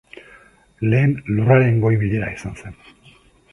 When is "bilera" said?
2.07-2.33